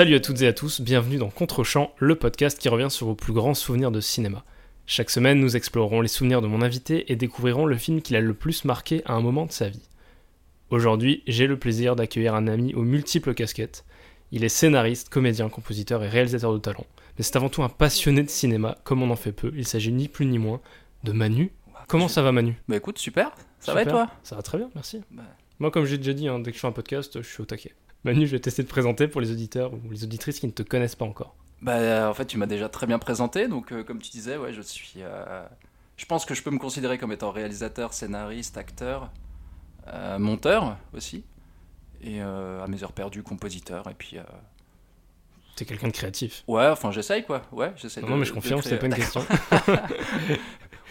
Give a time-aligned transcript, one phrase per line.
[0.00, 3.14] Salut à toutes et à tous, bienvenue dans Contre-champ, le podcast qui revient sur vos
[3.14, 4.46] plus grands souvenirs de cinéma.
[4.86, 8.22] Chaque semaine, nous explorerons les souvenirs de mon invité et découvrirons le film qui l'a
[8.22, 9.86] le plus marqué à un moment de sa vie.
[10.70, 13.84] Aujourd'hui, j'ai le plaisir d'accueillir un ami aux multiples casquettes.
[14.32, 16.86] Il est scénariste, comédien, compositeur et réalisateur de talent.
[17.18, 19.52] Mais c'est avant tout un passionné de cinéma, comme on en fait peu.
[19.54, 20.62] Il s'agit ni plus ni moins
[21.04, 21.52] de Manu.
[21.88, 22.56] Comment ça va Manu?
[22.68, 23.32] Bah écoute, super.
[23.58, 24.08] Ça va et toi?
[24.22, 25.02] Ça va très bien, merci.
[25.10, 25.24] Bah.
[25.58, 27.44] Moi, comme j'ai déjà dit, hein, dès que je fais un podcast, je suis au
[27.44, 27.74] taquet.
[28.04, 30.62] Manu, je vais tester de présenter pour les auditeurs ou les auditrices qui ne te
[30.62, 31.34] connaissent pas encore.
[31.62, 33.46] Bah euh, en fait, tu m'as déjà très bien présenté.
[33.48, 34.94] Donc euh, comme tu disais, ouais, je suis.
[35.02, 35.44] euh,
[35.96, 39.10] Je pense que je peux me considérer comme étant réalisateur, scénariste, acteur,
[39.88, 41.24] euh, monteur aussi.
[42.02, 43.86] Et à mes heures perdues, compositeur.
[43.90, 44.16] Et puis.
[45.56, 46.42] T'es quelqu'un de créatif.
[46.48, 47.42] Ouais, enfin j'essaye quoi.
[47.52, 48.02] Ouais, j'essaye.
[48.02, 49.22] Non, de- non, mais je confirme, c'était pas une question.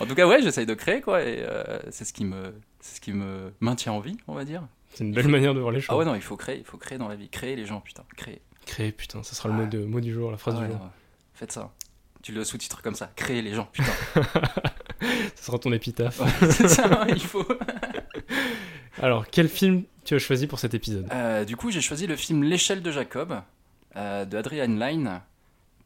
[0.01, 1.23] En tout cas, ouais, j'essaye de créer quoi.
[1.23, 1.43] Et
[1.89, 4.61] c'est ce qui me, c'est ce qui me maintient en vie, on va dire.
[4.93, 5.89] C'est une belle manière de voir les choses.
[5.91, 7.79] Ah ouais, non, il faut créer, il faut créer dans la vie, créer les gens,
[7.81, 8.41] putain, créer.
[8.65, 10.73] Créer, putain, ça sera le mot, de, mot du jour, la phrase Ah ouais, du
[10.73, 10.81] jour.
[10.81, 10.89] non.
[11.33, 11.71] Faites ça.
[12.21, 13.91] Tu le sous-titres comme ça, créer les gens, putain.
[15.35, 16.19] Ça sera ton épitaphe.
[16.19, 17.45] Ouais, c'est ça, il faut.
[19.01, 21.07] Alors, quel film tu as choisi pour cet épisode?
[21.13, 23.41] Euh, du coup, j'ai choisi le film L'échelle de Jacob
[23.95, 25.21] euh, de Adrian Lyne,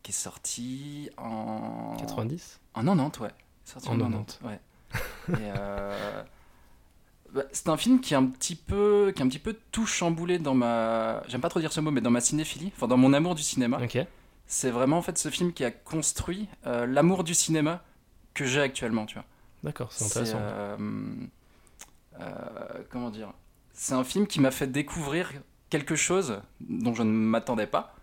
[0.02, 1.96] qui est sorti en.
[2.00, 3.30] 90 En 90, ouais.
[3.66, 4.60] Sorti En en 90, ouais.
[5.30, 6.24] Et, euh,
[7.34, 9.88] bah, c'est un film qui est un petit peu, qui est un petit peu tout
[9.88, 12.98] chamboulé dans ma, j'aime pas trop dire ce mot, mais dans ma cinéphilie, enfin dans
[12.98, 13.80] mon amour du cinéma.
[14.46, 17.84] C'est vraiment en fait ce film qui a construit euh, l'amour du cinéma
[18.36, 19.26] que j'ai actuellement, tu vois.
[19.64, 20.38] D'accord, c'est intéressant.
[20.40, 20.78] euh,
[22.20, 23.34] euh, comment dire?
[23.74, 25.32] C'est un film qui m'a fait découvrir
[25.72, 27.96] quelque chose dont je ne m'attendais pas.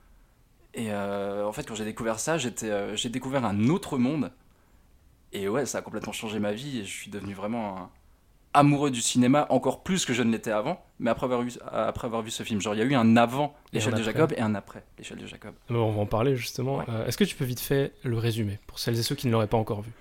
[0.75, 4.33] Et en fait, quand j'ai découvert ça, j'étais, j'ai découvert un autre monde.
[5.33, 6.79] Et ouais, ça a complètement changé ma vie.
[6.81, 7.91] Et je suis devenu vraiment un
[8.53, 10.85] amoureux du cinéma, encore plus que je ne l'étais avant.
[10.99, 13.17] Mais après avoir vu, après avoir vu ce film, genre il y a eu un
[13.17, 14.03] avant l'échelle de.
[14.03, 15.55] Jacob et un après l'échelle de Jacob.
[15.69, 16.79] Alors, on va en parler justement.
[16.79, 16.85] Ouais.
[16.89, 19.33] Euh, Est-ce que tu peux vite fait le résumer pour celles et ceux qui ne
[19.33, 19.93] l'auraient pas encore vu?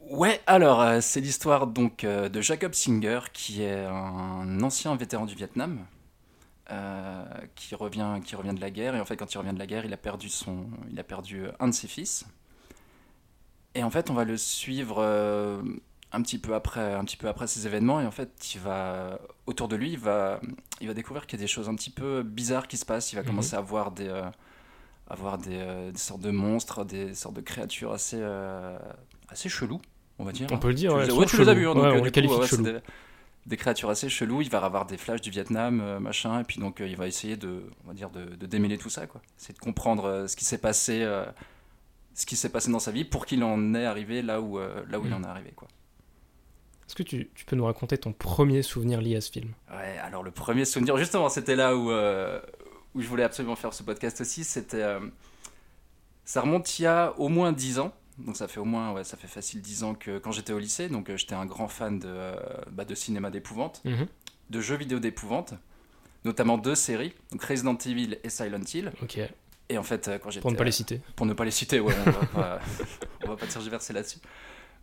[0.00, 5.26] Ouais, alors euh, c'est l'histoire donc euh, de Jacob Singer, qui est un ancien vétéran
[5.26, 5.84] du Vietnam,
[7.54, 8.94] qui revient, qui revient de la guerre.
[8.94, 11.04] Et en fait, quand il revient de la guerre, il a perdu son, il a
[11.04, 12.26] perdu un de ses fils.
[13.74, 15.02] Et en fait, on va le suivre
[16.12, 18.00] un petit peu après, un petit peu après ces événements.
[18.00, 20.40] Et en fait, il va autour de lui, il va,
[20.80, 23.12] il va découvrir qu'il y a des choses un petit peu bizarres qui se passent.
[23.12, 23.28] Il va Mhm.
[23.28, 24.22] commencer à voir des, euh,
[25.08, 28.78] à voir des, euh, des sortes de monstres, des sortes de créatures assez, euh,
[29.28, 29.80] assez cheloues,
[30.18, 30.48] on va dire.
[30.50, 31.06] On peut le dire, Tu ouais.
[31.06, 32.78] les ouais, tu les as hein, Ouais, donc, euh, on coup, de des,
[33.46, 34.42] des créatures assez cheloues.
[34.42, 37.64] Il va avoir des flashs du Vietnam, machin, et puis donc il va essayer de,
[37.84, 39.20] on va dire, de, de démêler tout ça, quoi.
[39.36, 41.06] C'est de comprendre ce qui s'est passé,
[42.14, 44.98] ce qui s'est passé dans sa vie pour qu'il en est arrivé là où, là
[44.98, 45.14] où il Mm.
[45.14, 45.68] en est arrivé, quoi.
[46.88, 49.52] Est-ce que tu, tu peux nous raconter ton premier souvenir lié à ce film?
[49.70, 52.40] Ouais, alors le premier souvenir, justement, c'était là où, euh,
[52.94, 54.42] où je voulais absolument faire ce podcast aussi.
[54.42, 54.82] C'était.
[54.82, 55.00] euh,
[56.24, 57.92] ça remonte il y a au moins 10 ans.
[58.18, 60.58] Donc ça fait au moins, ouais, ça fait facile 10 ans que quand j'étais au
[60.58, 60.88] lycée.
[60.88, 62.32] Donc euh, j'étais un grand fan de,
[62.70, 63.82] bah, de cinéma d'épouvante,
[64.50, 65.54] de jeux vidéo d'épouvante,
[66.24, 68.92] notamment deux séries, donc Resident Evil et Silent Hill.
[69.02, 69.20] Ok,
[69.68, 70.40] Et en fait, quand j'étais.
[70.42, 71.00] pour ne pas les citer.
[71.16, 72.60] Pour ne pas les citer, ouais, on va pas,
[73.24, 74.18] on va pas tergiverser là-dessus.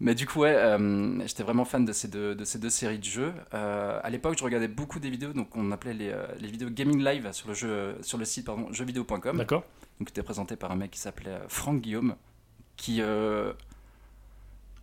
[0.01, 2.99] Mais du coup, ouais, euh, j'étais vraiment fan de ces deux, de ces deux séries
[2.99, 3.33] de jeux.
[3.53, 6.69] Euh, à l'époque, je regardais beaucoup des vidéos, donc on appelait les, euh, les vidéos
[6.69, 9.37] gaming live sur le, jeu, sur le site pardon, jeuxvideo.com.
[9.37, 9.63] D'accord
[9.99, 12.15] Donc, c'était présenté par un mec qui s'appelait euh, Franck Guillaume,
[12.75, 13.01] qui.
[13.01, 13.53] euh,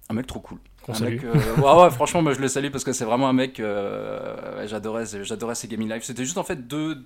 [0.09, 0.59] un mec trop cool.
[0.89, 3.59] Un mec, ouais, ouais, franchement, moi je le salue parce que c'est vraiment un mec.
[3.61, 6.03] ouais, j'adorais, j'adorais ses gaming live.
[6.03, 7.05] C'était juste en fait deux,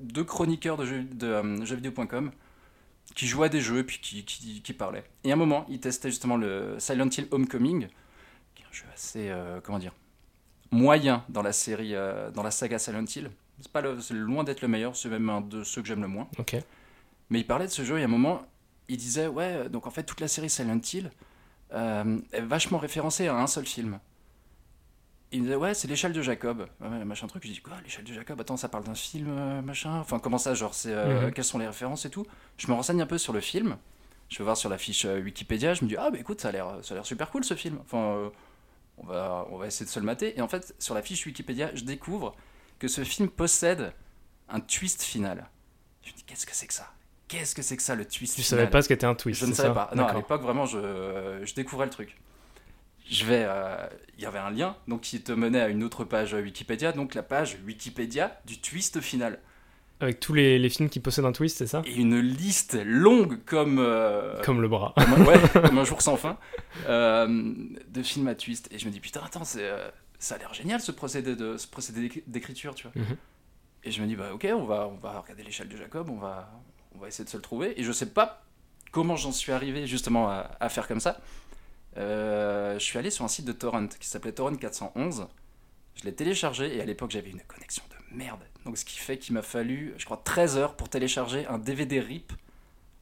[0.00, 2.30] deux chroniqueurs de, jeux, de jeuxvideo.com
[3.14, 5.04] qui jouaient à des jeux et puis qui, qui, qui parlaient.
[5.24, 7.88] Et à un moment, ils testaient justement le Silent Hill Homecoming,
[8.54, 9.92] qui est un jeu assez, euh, comment dire,
[10.70, 13.30] moyen dans la série, euh, dans la saga Silent Hill.
[13.60, 16.08] C'est pas le- loin d'être le meilleur, c'est même un de ceux que j'aime le
[16.08, 16.28] moins.
[17.30, 18.42] Mais il parlait de ce jeu et à un moment,
[18.88, 21.10] il disait Ouais, donc en fait, toute la série Silent Hill
[21.72, 23.98] euh, est vachement référencée à un seul film.
[25.32, 26.66] Il me disait Ouais, c'est l'échelle de Jacob.
[26.80, 27.42] Ouais, machin truc.
[27.46, 28.40] Je dis Quoi, l'échelle de Jacob?
[28.40, 29.98] Attends, ça parle d'un film, euh, machin?
[29.98, 31.32] Enfin, comment ça Genre, c'est, euh, Mhm.
[31.32, 32.26] quelles sont les références et tout?
[32.56, 33.76] Je me renseigne un peu sur le film.
[34.30, 35.74] Je vais voir sur la fiche euh, Wikipédia.
[35.74, 37.54] Je me dis Ah, bah écoute, ça a l'air, ça a l'air super cool ce
[37.54, 37.78] film.
[37.82, 38.30] Enfin, euh,
[38.98, 40.38] on, va, on va essayer de se le mater.
[40.38, 42.34] Et en fait, sur la fiche Wikipédia, je découvre
[42.78, 43.92] que ce film possède
[44.48, 45.46] un twist final.
[46.02, 46.88] Je me dis Qu'est-ce que c'est que ça?
[47.28, 48.60] Qu'est-ce que c'est que ça, le twist Tu final?
[48.60, 49.74] savais pas ce qu'était un twist je ne savais ça?
[49.74, 49.90] pas.
[49.94, 52.16] Non, à l'époque, vraiment, je, je découvrais le truc.
[53.10, 53.44] Je vais.
[53.46, 56.92] euh, Il y avait un lien donc, qui te menait à une autre page Wikipédia,
[56.92, 59.38] donc la page Wikipédia du twist final.
[60.00, 61.82] Avec tous les, les films qui possèdent un twist, c'est ça?
[61.84, 63.78] Et une liste longue comme.
[63.80, 64.94] euh, Comme le bras.
[64.96, 66.36] comme ouais, comme un jour sans fin
[66.88, 67.26] euh,
[67.88, 68.68] de films à twist.
[68.72, 69.90] Et je me dis, putain, attends, euh,
[70.20, 72.92] ça a l'air génial ce procédé, de, ce procédé d'éc- d'écriture, tu vois.
[73.02, 73.16] Mhm.
[73.84, 76.18] Et je me dis, bah ok, on va, on va regarder l'échelle de Jacob, on
[76.18, 76.50] va,
[76.94, 77.80] on va essayer de se le trouver.
[77.80, 78.44] Et je sais pas
[78.92, 81.20] comment j'en suis arrivé justement à, à faire comme ça.
[81.98, 85.26] Euh, je suis allé sur un site de torrent qui s'appelait Torrent 411.
[85.96, 88.40] Je l'ai téléchargé et à l'époque j'avais une connexion de merde.
[88.64, 92.00] Donc ce qui fait qu'il m'a fallu, je crois, 13 heures pour télécharger un DVD
[92.00, 92.32] RIP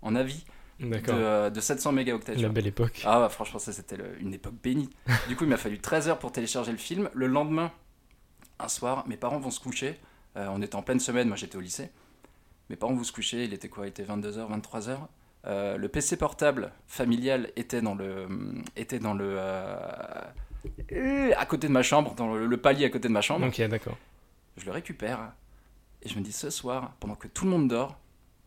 [0.02, 0.44] en avis
[0.80, 2.36] de, euh, de 700 mégaoctets.
[2.36, 3.02] La belle époque.
[3.04, 4.90] Ah bah, franchement ça c'était une époque bénie.
[5.28, 7.10] Du coup il m'a fallu 13 heures pour télécharger le film.
[7.12, 7.72] Le lendemain,
[8.58, 9.98] un soir, mes parents vont se coucher.
[10.36, 11.90] Euh, on était en pleine semaine, moi j'étais au lycée.
[12.70, 13.86] Mes parents vont se coucher, il était quoi?
[13.86, 14.98] Il était 22h, 23h.
[15.46, 18.26] Euh, le PC portable familial était dans le
[18.74, 19.76] était dans le euh,
[20.92, 23.46] euh, à côté de ma chambre, dans le, le palier à côté de ma chambre.
[23.46, 23.96] Ok, d'accord.
[24.56, 25.32] Je le récupère
[26.02, 27.98] et je me dis ce soir, pendant que tout le monde dort,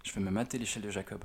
[0.03, 1.23] je vais me mater l'échelle de Jacob.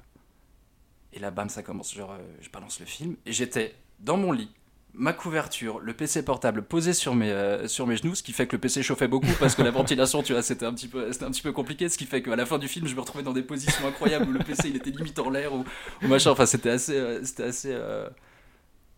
[1.13, 1.95] Et là, bam, ça commence.
[1.95, 4.53] Genre, euh, je balance le film et j'étais dans mon lit,
[4.97, 8.47] ma couverture, le PC portable posé sur mes, euh, sur mes genoux, ce qui fait
[8.47, 11.13] que le PC chauffait beaucoup parce que la ventilation, tu vois, c'était un, petit peu-
[11.13, 11.89] c'était un petit peu compliqué.
[11.89, 14.29] Ce qui fait qu'à la fin du film, je me retrouvais dans des positions incroyables
[14.29, 15.65] où le PC il était limite en l'air ou,
[16.03, 16.31] ou machin.
[16.31, 18.09] Enfin, c'était assez, euh, c'était assez, euh,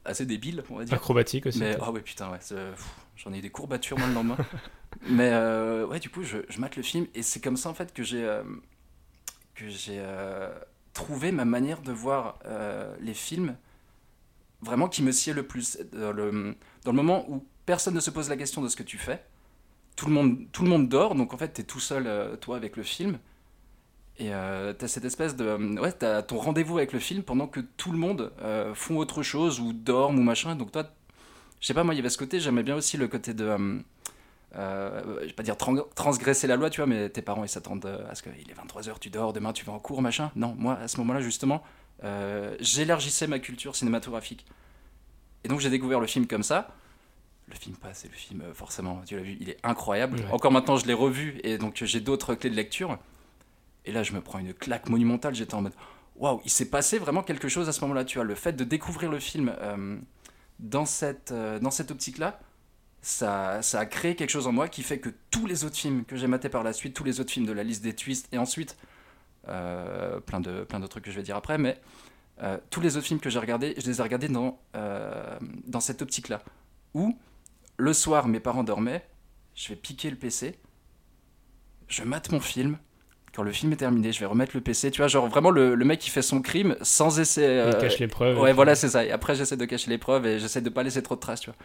[0.05, 0.95] assez débile, on va dire.
[0.95, 1.59] Acrobatique aussi.
[1.61, 2.39] Mais ah ouais putain ouais,
[3.17, 4.37] j'en ai eu des courbatures moi le lendemain.
[5.09, 5.31] Mais
[5.85, 8.03] ouais du coup je, je mate le film et c'est comme ça en fait que
[8.03, 8.25] j'ai
[9.55, 10.03] que j'ai
[10.93, 12.39] trouvé ma manière de voir
[13.01, 13.57] les films
[14.63, 18.11] vraiment qui me sied le plus dans le, dans le moment où personne ne se
[18.11, 19.23] pose la question de ce que tu fais.
[19.97, 22.37] Tout le monde, tout le monde dort, donc en fait, tu es tout seul, euh,
[22.37, 23.19] toi, avec le film.
[24.19, 25.79] Et euh, tu as cette espèce de.
[25.81, 28.97] Ouais, tu as ton rendez-vous avec le film pendant que tout le monde euh, font
[28.97, 30.57] autre chose ou dorment ou machin.
[30.57, 30.85] Donc toi,
[31.61, 33.45] je sais pas, moi, il y avait ce côté, j'aimais bien aussi le côté de.
[33.45, 33.79] euh,
[34.57, 37.49] euh, je vais pas dire tran- transgresser la loi, tu vois, mais tes parents ils
[37.49, 40.31] s'attendent euh, à ce qu'il est 23h, tu dors, demain tu vas en cours, machin.
[40.37, 41.63] Non, moi à ce moment-là, justement,
[42.05, 44.45] euh, j'élargissais ma culture cinématographique.
[45.45, 46.75] Et donc j'ai découvert le film comme ça.
[47.49, 50.19] Le film passe et le film, euh, forcément, tu l'as vu, il est incroyable.
[50.19, 50.31] Ouais.
[50.33, 52.99] Encore maintenant, je l'ai revu et donc j'ai d'autres clés de lecture.
[53.85, 55.35] Et là, je me prends une claque monumentale.
[55.35, 55.75] J'étais en mode
[56.19, 58.05] waouh, il s'est passé vraiment quelque chose à ce moment-là.
[58.05, 59.97] Tu vois, le fait de découvrir le film euh,
[60.59, 62.41] dans cette, euh, dans cette optique-là,
[63.03, 66.05] ça, ça a créé quelque chose en moi qui fait que tous les autres films
[66.05, 68.29] que j'ai matés par la suite, tous les autres films de la liste des twists,
[68.33, 68.77] et ensuite
[69.47, 71.79] plein de plein d'autres trucs que je vais dire après, mais
[72.43, 75.81] euh, tous les autres films que j'ai regardés, je les ai regardés dans, euh, dans
[75.81, 76.43] cette optique-là.
[76.95, 77.17] Où
[77.79, 79.07] le soir, mes parents dormaient,
[79.55, 80.59] je vais piquer le PC,
[81.89, 82.79] je mate mon film.
[83.35, 84.91] Quand le film est terminé, je vais remettre le PC.
[84.91, 87.65] Tu vois, genre vraiment le, le mec qui fait son crime sans essayer.
[87.69, 88.39] Il cache les preuves.
[88.39, 89.05] Ouais, voilà, c'est ça.
[89.05, 91.41] Et après, j'essaie de cacher les preuves et j'essaie de pas laisser trop de traces,
[91.41, 91.59] tu vois.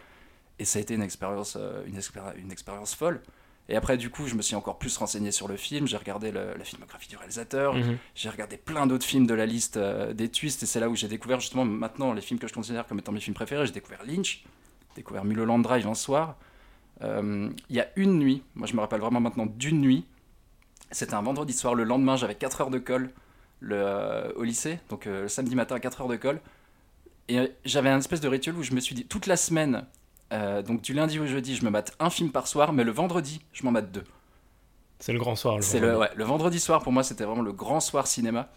[0.58, 3.22] Et ça a été une expérience, euh, une, expéri- une expérience folle.
[3.68, 5.86] Et après, du coup, je me suis encore plus renseigné sur le film.
[5.86, 7.74] J'ai regardé le- la filmographie du réalisateur.
[7.74, 7.96] Mhm.
[8.14, 10.62] J'ai regardé plein d'autres films de la liste euh, des twists.
[10.64, 13.12] Et c'est là où j'ai découvert justement maintenant les films que je considère comme étant
[13.12, 13.64] mes films préférés.
[13.66, 14.44] J'ai découvert Lynch,
[14.96, 16.36] découvert Mulholland Drive un soir.
[17.02, 20.04] Euh, Il y a une nuit, moi je me rappelle vraiment maintenant d'une nuit.
[20.90, 21.74] C'était un vendredi soir.
[21.74, 23.10] Le lendemain, j'avais 4 heures de colle
[23.60, 24.80] le, euh, au lycée.
[24.90, 26.40] Donc le samedi matin, 4 heures de colle.
[27.28, 29.86] Et j'avais un espèce de rituel où je me suis dit, toute la semaine,
[30.32, 32.90] euh, donc du lundi au jeudi, je me mate un film par soir, mais le
[32.92, 34.04] vendredi, je m'en mate deux.
[34.98, 35.56] C'est le grand soir.
[35.56, 36.10] Le C'est le, vendredi.
[36.10, 38.48] ouais, le vendredi soir, pour moi, c'était vraiment le grand soir cinéma.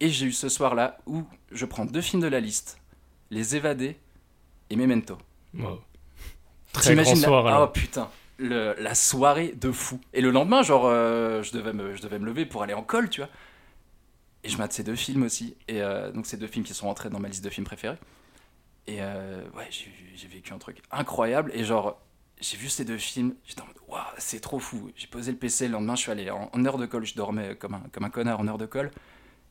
[0.00, 2.78] Et j'ai eu ce soir-là où je prends deux films de la liste,
[3.30, 3.96] Les Évadés
[4.70, 5.16] et Memento.
[5.56, 5.80] Wow.
[6.72, 7.46] Très grand la- soir.
[7.46, 7.72] Alors.
[7.72, 8.08] putain,
[8.38, 10.00] le- la soirée de fou.
[10.12, 12.82] Et le lendemain, genre, euh, je, devais me, je devais me lever pour aller en
[12.82, 13.30] colle, tu vois.
[14.42, 15.56] Et je mate ces deux films aussi.
[15.68, 17.96] Et euh, donc, ces deux films qui sont rentrés dans ma liste de films préférés.
[18.86, 21.50] Et euh, ouais, j'ai vécu un truc incroyable.
[21.54, 22.00] Et genre,
[22.40, 24.90] j'ai vu ces deux films, j'étais en mode, waouh, c'est trop fou.
[24.96, 27.14] J'ai posé le PC, le lendemain, je suis allé en, en heure de colle, je
[27.14, 28.90] dormais comme un, comme un connard en heure de colle.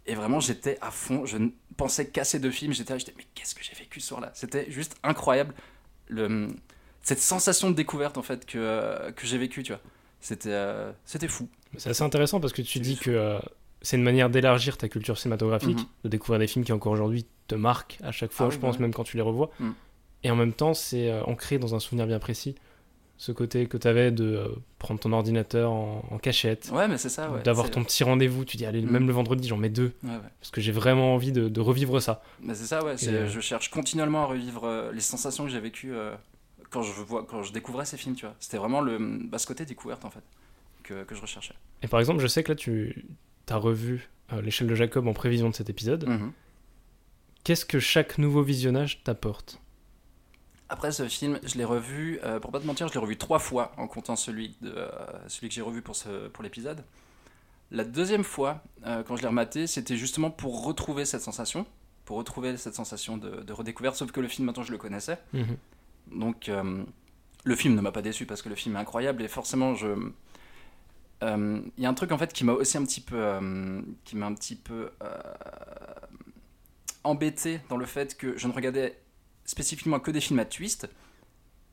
[0.06, 1.26] Et vraiment, j'étais à fond.
[1.26, 2.74] Je ne pensais qu'à ces deux films.
[2.74, 4.32] J'étais là, j'étais, mais qu'est-ce que j'ai vécu ce soir-là?
[4.34, 5.54] C'était juste incroyable.
[6.08, 6.50] Le,
[7.02, 9.82] cette sensation de découverte, en fait, que, que j'ai vécu, tu vois.
[10.20, 11.50] C'était euh, c'était fou.
[11.78, 13.06] C'est assez intéressant parce que tu dis fou.
[13.06, 13.40] que euh,
[13.84, 15.86] c'est une manière d'élargir ta culture cinématographique, Mhm.
[16.06, 18.62] de découvrir des films qui encore aujourd'hui te marquent à chaque fois, Ah je oui,
[18.62, 18.82] pense, ouais.
[18.82, 19.52] même quand tu les revois.
[19.60, 19.74] Mhm.
[20.24, 22.56] Et en même temps, c'est euh, ancré dans un souvenir bien précis.
[23.18, 24.48] Ce côté que tu avais de euh,
[24.80, 27.44] prendre ton ordinateur en, en cachette, Ouais, mais c'est ça, ouais.
[27.44, 28.90] d'avoir ton petit rendez-vous, tu dis, allez, Mhm.
[28.90, 30.10] même le vendredi, j'en mets deux, Ouais,
[30.40, 32.24] parce que j'ai vraiment envie de, de revivre ça.
[32.42, 32.96] Mais c'est ça, ouais.
[33.08, 36.16] euh, Je cherche continuellement à revivre euh, les sensations que j'ai vécues euh,
[36.70, 38.36] quand, je vois, quand je découvrais ces films, tu vois.
[38.40, 38.98] C'était vraiment le,
[39.30, 40.24] bah, ce côté découverte, en fait,
[40.84, 41.54] que, que je recherchais.
[41.84, 43.06] Et par exemple, je sais que là, tu
[43.50, 46.08] as revu euh, l'échelle de Jacob en prévision de cet épisode.
[46.08, 46.32] Mhm.
[47.44, 49.60] Qu'est-ce que chaque nouveau visionnage t'apporte?
[50.70, 53.40] Après ce film, je l'ai revu, euh, pour pas te mentir, je l'ai revu trois
[53.40, 54.90] fois en comptant celui, de, euh,
[55.28, 56.84] celui que j'ai revu pour, ce, pour l'épisode.
[57.70, 61.66] La deuxième fois, euh, quand je l'ai rematé, c'était justement pour retrouver cette sensation,
[62.06, 65.20] pour retrouver cette sensation de, de redécouverte, sauf que le film, maintenant, je le connaissais.
[65.34, 65.58] Mhm.
[66.12, 66.50] Donc,
[67.44, 69.88] le film ne m'a pas déçu parce que le film est incroyable et forcément, je,
[71.22, 73.82] euh, il y a un truc en fait qui m'a aussi un petit peu, euh,
[74.04, 75.08] qui m'a un petit peu euh,
[77.04, 78.98] embêté dans le fait que je ne regardais
[79.46, 80.90] spécifiquement que des films à twist.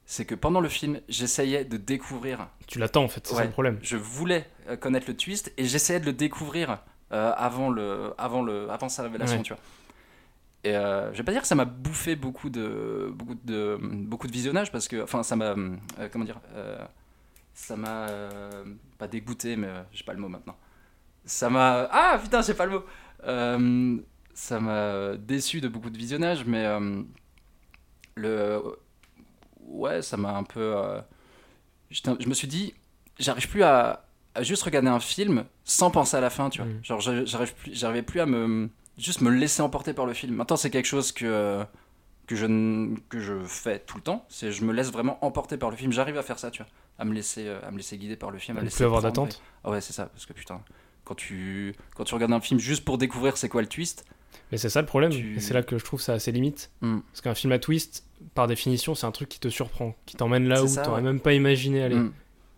[0.06, 2.48] C'est que pendant le film, j'essayais de découvrir.
[2.66, 3.46] Tu l'attends en fait, c'est ça Ouais.
[3.46, 3.78] le problème.
[3.82, 6.78] Je voulais euh, connaître le twist et j'essayais de le découvrir
[7.12, 9.42] euh, avant le, avant le, avant sa révélation, Ouais.
[9.44, 9.62] tu vois.
[10.64, 14.26] Et euh, je vais pas dire que ça m'a bouffé beaucoup de, beaucoup de, beaucoup
[14.26, 15.76] de visionnage parce que, enfin, ça m'a, euh,
[16.12, 16.84] comment dire, euh,
[17.54, 18.64] ça m'a euh,
[18.98, 20.56] pas dégoûté, mais euh, j'ai pas le mot maintenant.
[21.24, 22.84] Ça m'a, ah putain, j'ai pas le mot.
[23.24, 23.98] Euh,
[24.34, 26.66] ça m'a déçu de beaucoup de visionnage, mais
[28.16, 28.62] le,
[29.60, 30.74] ouais, ça m'a un peu.
[31.90, 32.74] je me suis dit,
[33.18, 36.70] j'arrive plus à, à juste regarder un film sans penser à la fin, tu vois.
[36.70, 36.84] Mm.
[36.84, 40.34] Genre, j'arrive plus, j'arrivais plus à me juste me laisser emporter par le film.
[40.34, 41.64] Maintenant, c'est quelque chose que
[42.26, 42.46] que je
[43.08, 44.24] que je fais tout le temps.
[44.28, 45.92] C'est je me laisse vraiment emporter par le film.
[45.92, 48.30] J'arrive à faire ça, tu vois, à me laisser euh, à me laisser guider par
[48.30, 49.40] le film, à Ne plus avoir d'attente.
[49.64, 50.60] Ah ouais, c'est ça, parce que putain,
[51.04, 54.04] quand tu quand tu regardes un film juste pour découvrir c'est quoi le twist,
[54.52, 56.70] Mais c'est ça le problème, Tu- et c'est là que je trouve ça assez limite.
[56.82, 57.00] Mm.
[57.10, 58.04] Parce qu'un film à twist,
[58.34, 61.02] par définition, c'est un truc qui te surprend, qui t'emmène là où ça, t'aurais ouais.
[61.02, 61.96] même pas imaginé aller.
[61.96, 62.12] mm.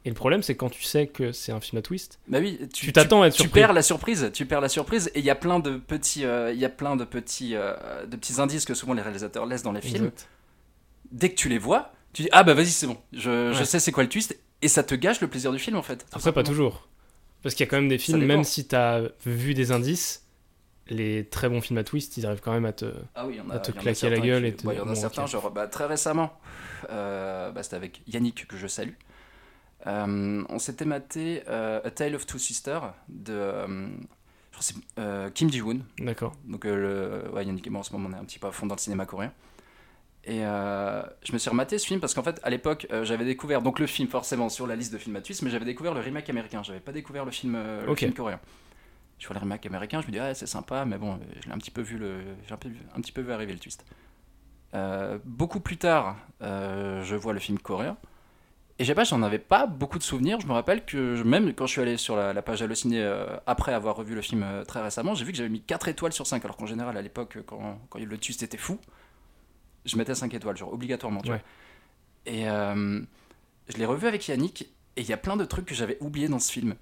[0.04, 2.58] Et le problème, c'est quand tu sais que c'est un film à twist, bah oui,
[2.74, 3.60] tu t'attends à être tu surpris.
[3.60, 6.50] perds la surprise, tu perds la surprise et il y a plein de petits, euh,
[6.52, 9.62] il y a plein de petits, euh, de petits indices que souvent les réalisateurs laissent
[9.62, 10.06] dans les films.
[10.06, 10.28] Exact.
[11.12, 13.80] Dès que tu les vois, tu dis ah bah vas-y c'est bon, je, je sais
[13.80, 16.06] c'est quoi le twist et ça te gâche le plaisir du film en fait.
[16.12, 16.88] Après, pas toujours.
[17.42, 20.24] Parce qu'il y a quand même des films, même si t'as vu des indices,
[20.88, 22.86] les très bons films à twist, ils arrivent quand même à te.
[23.16, 24.54] Ah oui, a, à te il y en a claquer la certains gueule qui- et
[24.54, 26.38] te- ouais, il y en a bon, certains, genre bah, très récemment,
[26.90, 28.92] euh, bah, c'était avec Yannick que je salue.
[29.88, 33.88] Euh, on s'était maté euh, A Tale of Two Sisters de euh,
[34.52, 35.80] je crois euh, Kim Ji-woon.
[35.98, 36.34] D'accord.
[36.44, 38.46] Donc euh, le, ouais, Yannick et moi en ce moment on est un petit peu
[38.46, 39.32] à fond dans le cinéma coréen.
[40.24, 43.24] Et euh, je me suis rematé ce film parce qu'en fait à l'époque euh, j'avais
[43.24, 45.94] découvert donc le film forcément sur la liste de films à twist, mais j'avais découvert
[45.94, 46.62] le remake américain.
[46.62, 48.40] J'avais pas découvert le film, euh, le film coréen.
[49.18, 51.52] Je vois le remake américain, je me dis ah c'est sympa, mais bon, je l'ai
[51.54, 52.56] un petit peu vu le, j'ai un,
[53.00, 53.84] petit peu vu arriver le twist.
[54.74, 57.96] Euh, beaucoup plus tard, je vois le film coréen.
[58.78, 60.40] Et j'ai pas, j'en avais pas beaucoup de souvenirs.
[60.40, 63.00] Je me rappelle que je- même quand je suis allé sur la, la page Allociné
[63.00, 65.88] euh, après avoir revu le film euh, très récemment, j'ai vu que j'avais mis 4
[65.88, 66.44] étoiles sur 5.
[66.44, 68.78] Alors qu'en général, à l'époque, quand, quand le twist était fou,
[69.84, 71.20] je mettais 5 étoiles, genre obligatoirement.
[71.22, 71.36] Tu Ouais.
[72.26, 72.32] vois.
[72.34, 73.00] Et euh,
[73.68, 74.62] je l'ai revu avec Yannick,
[74.96, 76.74] et il y a plein de trucs que j'avais oubliés dans ce film.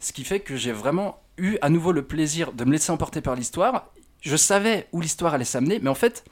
[0.00, 3.20] Ce qui fait que j'ai vraiment eu à nouveau le plaisir de me laisser emporter
[3.20, 3.90] par l'histoire.
[4.20, 6.24] Je savais où l'histoire allait s'amener, mais en fait,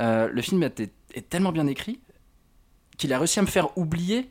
[0.00, 2.00] euh, le film était- est tellement bien écrit
[2.98, 4.30] qu'il a réussi à me faire oublier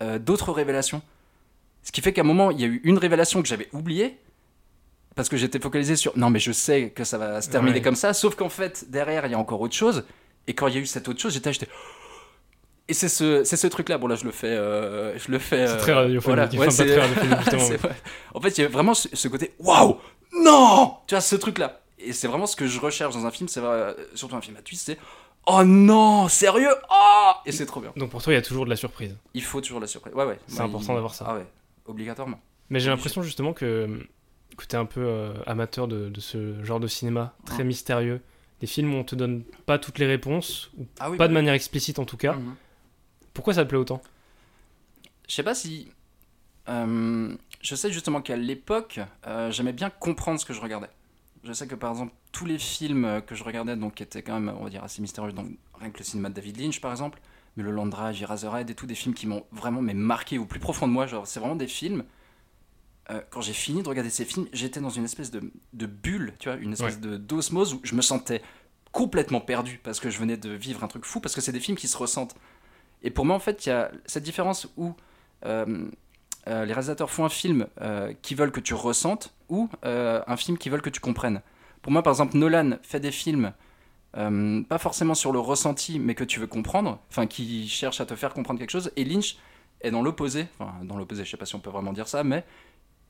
[0.00, 1.02] euh, d'autres révélations.
[1.84, 4.18] Ce qui fait qu'à un moment, il y a eu une révélation que j'avais oubliée,
[5.14, 7.82] parce que j'étais focalisé sur non, mais je sais que ça va se terminer Ouais.
[7.82, 10.04] comme ça, sauf qu'en fait, derrière, il y a encore autre chose.
[10.46, 11.68] Et quand il y a eu cette autre chose, j'étais j'étais-
[12.88, 13.96] Et c'est ce, c'est ce truc-là.
[13.96, 14.48] Bon, là, je le fais.
[14.48, 16.24] euh, je le fais C'est euh, très radiophonique.
[16.24, 16.44] voilà.
[16.44, 17.00] Enfin, Ouais, c'est- très
[17.40, 17.94] radiophonique, vrai.
[18.34, 19.96] En fait, il y a vraiment ce, ce côté waouh,
[20.42, 21.80] non Tu vois, ce truc-là.
[21.98, 24.56] Et c'est vraiment ce que je recherche dans un film, c'est euh, surtout un film
[24.58, 24.98] à twist, c'est
[25.46, 27.92] oh non, sérieux Oh Et c'est trop bien.
[27.96, 29.16] Donc pour toi, il y a toujours de la surprise.
[29.32, 30.12] Il faut toujours la surprise.
[30.12, 30.38] Ouais, ouais.
[30.46, 31.24] C'est Ouais, important il- d'avoir ça.
[31.26, 31.46] Ah ouais,
[31.86, 32.38] obligatoirement.
[32.68, 33.88] Mais j'ai l'impression justement que,
[34.62, 38.20] es un peu euh, amateur de, de ce genre de cinéma très mystérieux.
[38.60, 41.28] Des films où on te donne pas toutes les réponses, ou Ah oui, pas bah
[41.28, 42.34] de manière explicite en tout cas.
[42.34, 42.54] Mhm.
[43.34, 44.00] Pourquoi ça te plaît autant?
[45.28, 45.88] Je sais pas si.
[46.68, 50.90] euh, je sais justement qu'à l'époque, euh, j'aimais bien comprendre ce que je regardais.
[51.44, 54.38] Je sais que par exemple, tous les films que je regardais, donc qui étaient quand
[54.40, 56.90] même, on va dire, assez mystérieux, donc rien que le cinéma de David Lynch par
[56.90, 57.20] exemple,
[57.56, 60.60] mais le Landrage, Eraserhead et tout, des films qui m'ont vraiment mais marqué au plus
[60.60, 61.06] profond de moi.
[61.06, 62.04] Genre, c'est vraiment des films.
[63.10, 66.34] Euh, quand j'ai fini de regarder ces films, j'étais dans une espèce de, de bulle,
[66.38, 68.42] tu vois, une espèce de d'osmose où je me sentais
[68.92, 71.60] complètement perdu parce que je venais de vivre un truc fou, parce que c'est des
[71.60, 72.34] films qui se ressentent.
[73.02, 74.94] Et pour moi, en fait, il y a cette différence où
[75.44, 75.88] euh,
[76.46, 77.66] euh, les réalisateurs font un film
[78.22, 81.42] qui veulent que tu ressentes ou un film qui veulent que tu comprennes.
[81.82, 83.52] Pour moi, par exemple, Nolan fait des films
[84.16, 88.06] euh, pas forcément sur le ressenti, mais que tu veux comprendre, enfin qui cherche à
[88.06, 88.92] te faire comprendre quelque chose.
[88.96, 89.36] Et Lynch
[89.80, 92.22] est dans l'opposé, enfin dans l'opposé, je sais pas si on peut vraiment dire ça,
[92.22, 92.44] mais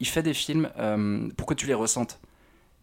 [0.01, 2.21] il fait des films euh, pour que tu les ressentes.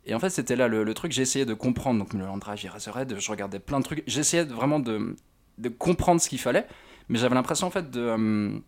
[0.05, 1.99] Et en fait, c'était là le, le truc, j'ai essayé de comprendre.
[1.99, 4.03] Donc, le Landrage, Eraserhead, je regardais plein de trucs.
[4.07, 5.15] J'essayais vraiment de,
[5.59, 6.65] de comprendre ce qu'il fallait,
[7.09, 8.59] mais j'avais l'impression en fait de euh,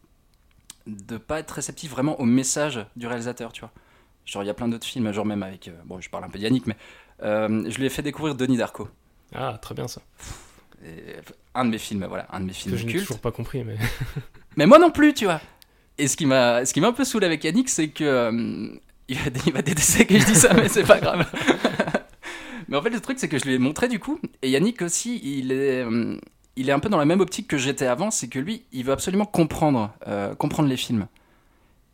[0.86, 3.72] de pas être réceptif vraiment au message du réalisateur, tu vois.
[4.26, 5.68] Genre, il y a plein d'autres films, genre même avec.
[5.68, 6.78] euh, bon, je parle un peu de Yannick, mais
[7.24, 8.88] euh, je lui ai fait découvrir Denis Darko.
[9.34, 10.02] Ah, très bien ça.
[10.86, 11.16] Et,
[11.56, 13.64] un de mes films, voilà, un de mes Que films je n'ai toujours pas compris,
[13.64, 13.78] mais.
[14.56, 15.42] Mais moi non plus, tu vois.
[15.98, 18.70] Et ce qui m'a, ce qui m'a un peu saoulé avec Yannick, c'est que euh,
[19.08, 21.26] il, va, il va détester que je dis ça, mais c'est pas grave.
[22.68, 24.82] mais en fait, le truc, c'est que je lui ai montré du coup, et Yannick
[24.82, 26.18] aussi, il est, euh,
[26.56, 28.86] il est un peu dans la même optique que j'étais avant, c'est que lui, il
[28.86, 31.08] veut absolument comprendre, euh, comprendre les films.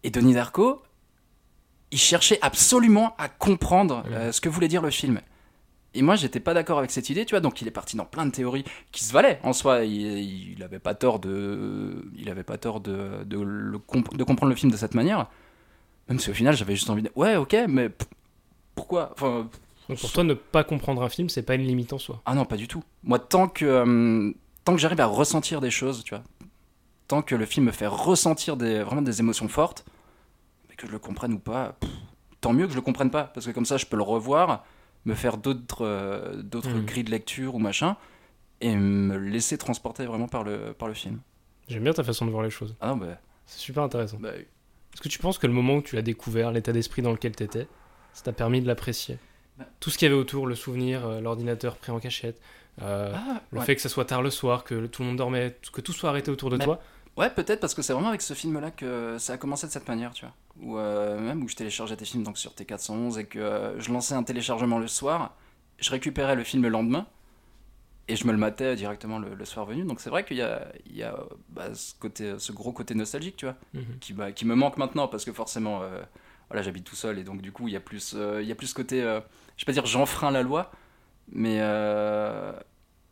[0.04, 0.82] Et Denis Darko,
[1.92, 5.20] il cherchait absolument à comprendre ce que voulait dire le film.
[5.96, 7.40] Et moi, j'étais pas d'accord avec cette idée, tu vois.
[7.40, 9.86] Donc, il est parti dans plein de théories qui se valaient en soi.
[9.86, 14.24] Il, il avait pas tort de, il avait pas tort de, de, le comp- de
[14.24, 15.28] comprendre le film de cette manière.
[16.08, 17.90] Même si au final, j'avais juste envie de, ouais, ok, mais
[18.76, 19.12] pourquoi?
[19.14, 19.50] Enfin,
[19.90, 22.22] Donc pour toi, ne pas comprendre un film, c'est pas une limite en soi.
[22.26, 22.84] ah non, pas du tout.
[23.04, 24.32] Moi, tant que, euh,
[24.64, 26.24] tant que j'arrive à ressentir des choses, tu vois,
[27.08, 29.86] tant que le film me fait ressentir des, vraiment des émotions fortes,
[30.70, 31.90] mais que je le comprenne ou pas, pff,
[32.42, 34.66] tant mieux que je le comprenne pas, parce que comme ça, je peux le revoir,
[35.06, 36.86] me faire d'autres euh, d'autres Mhm.
[36.86, 37.96] grilles de lecture ou machin,
[38.62, 41.20] et me laisser transporter vraiment par le, par le film.
[41.68, 42.76] J'aime bien ta façon de voir les choses.
[42.82, 44.18] Ah non, bah, C'est super intéressant.
[44.20, 47.12] bah, Est-ce que tu penses que le moment où tu l'as découvert, l'état d'esprit dans
[47.12, 47.68] lequel t'étais,
[48.14, 49.18] ça t'a permis de l'apprécier?
[49.58, 49.66] Bah.
[49.80, 52.42] Tout ce qu'il y avait autour, le souvenir, euh, l'ordinateur pris en cachette,
[52.82, 53.66] euh, ah, le ouais.
[53.66, 56.10] fait que ça soit tard le soir, que tout le monde dormait, que tout soit
[56.10, 56.82] arrêté autour de toi.
[57.20, 59.88] Ouais, peut-être parce que c'est vraiment avec ce film-là que ça a commencé de cette
[59.90, 60.34] manière, tu vois.
[60.62, 63.92] Ou euh, même où je téléchargeais tes films donc sur T411 et que euh, je
[63.92, 65.36] lançais un téléchargement le soir,
[65.80, 67.06] je récupérais le film le lendemain
[68.08, 69.84] et je me le matais directement le, le soir venu.
[69.84, 71.14] Donc c'est vrai qu'il y a, il y a
[71.50, 74.00] bah, ce, côté, ce gros côté nostalgique, tu vois, Mhm.
[74.00, 76.02] qui, bah, qui me manque maintenant parce que forcément, euh,
[76.50, 78.56] voilà, j'habite tout seul et donc du coup, il y a plus, il y a
[78.56, 79.06] plus ce côté, je
[79.62, 80.72] vais pas dire j'enfreins la loi,
[81.32, 81.60] mais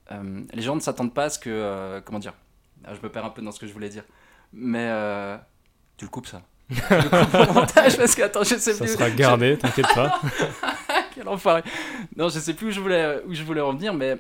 [0.10, 2.34] les gens ne s'attendent pas à ce que, comment dire,
[2.86, 4.04] ah, je me perds un peu dans ce que je voulais dire,
[4.54, 5.38] mais euh,
[5.98, 6.42] tu le coupes ça.
[6.70, 8.94] tu le au montage parce que attends, je sais Ça plus.
[8.94, 10.20] sera gardé, t'inquiète pas.
[11.16, 11.64] Quel enfoiré.
[12.16, 14.18] Non, je sais plus où je voulais, où je voulais en venir, mais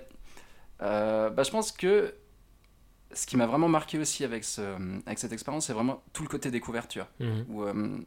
[0.81, 2.13] euh, bah, je pense que
[3.13, 4.61] ce qui m'a vraiment marqué aussi avec, ce,
[5.05, 7.09] avec cette expérience, c'est vraiment tout le côté découverte, tu vois.
[7.19, 7.45] Mhm.
[7.49, 7.97] Où, euh,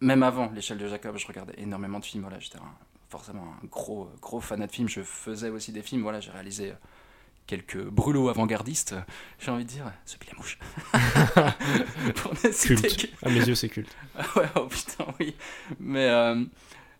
[0.00, 2.22] même avant l'échelle de Jacob, je regardais énormément de films.
[2.22, 2.58] Voilà, j'étais
[3.08, 4.88] forcément un gros, gros fanat de films.
[4.88, 6.02] Je faisais aussi des films.
[6.02, 6.72] Voilà, j'ai réalisé
[7.48, 8.94] quelques brûlots avant-gardistes.
[9.40, 10.58] J'ai envie de dire, ce la mouche.
[12.62, 12.96] Culte.
[12.96, 13.88] que- À mes yeux, c'est culte.
[14.36, 15.34] ouais, oh putain, oui.
[15.80, 16.44] Mais euh,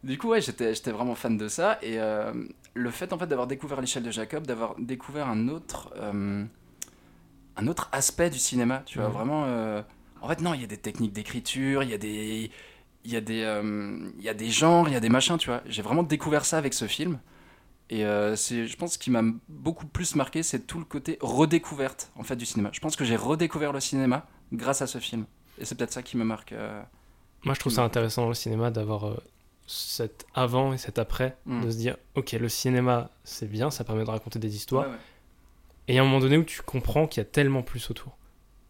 [0.02, 1.78] du coup, ouais, j'étais, j'étais vraiment fan de ça.
[1.82, 2.32] Et euh,
[2.74, 6.44] le fait, en fait, d'avoir découvert l'échelle de Jacob, d'avoir découvert un autre, euh,
[7.56, 9.42] un autre aspect du cinéma, tu vois, vraiment.
[10.22, 12.50] en fait, non, il y a des techniques d'écriture, il y a des.
[13.04, 13.38] Il y, a des,
[14.18, 15.62] il y a des genres, il y a des machins, tu vois.
[15.66, 17.18] J'ai vraiment découvert ça avec ce film.
[17.90, 22.10] Et euh, je pense, ce qui m'a beaucoup plus marqué, c'est tout le côté redécouverte,
[22.16, 22.70] en fait, du cinéma.
[22.72, 25.24] Je pense que j'ai redécouvert le cinéma grâce à ce film.
[25.58, 26.52] Et c'est peut-être ça qui me marque.
[26.52, 26.82] euh,
[27.44, 29.16] Moi, je trouve ça intéressant dans le cinéma d'avoir euh,
[29.66, 31.64] cet avant et cet après, Mm.
[31.64, 34.84] de se dire, ok, le cinéma, c'est bien, ça permet de raconter des histoires.
[34.86, 34.98] Ouais, ouais.
[35.88, 37.90] Et il y a un moment donné où tu comprends qu'il y a tellement plus
[37.90, 38.18] autour.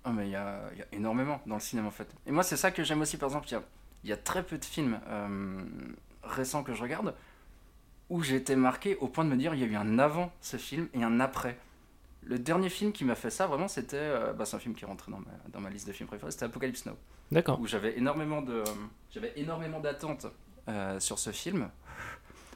[0.04, 2.06] Ah, mais il y a, il y a énormément dans le cinéma en fait.
[2.26, 3.48] Et moi, c'est ça que j'aime aussi, par exemple.
[3.50, 5.64] Il y y a très peu de films euh,
[6.22, 7.14] récents que je regarde
[8.10, 10.56] où été marqué au point de me dire il y a eu un avant ce
[10.56, 11.58] film et un après.
[12.22, 13.96] Le dernier film qui m'a fait ça, vraiment, c'était.
[13.96, 16.30] euh, bah, c'est un film qui rentrait dans ma, dans ma liste de films préférés,
[16.30, 16.92] c'était Apocalypse Now.
[17.32, 17.58] D'accord.
[17.60, 18.64] Où j'avais énormément de.
[19.10, 20.26] J'avais énormément d'attentes
[20.68, 21.70] euh, sur ce film.